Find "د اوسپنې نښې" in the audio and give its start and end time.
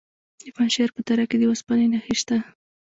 1.39-2.15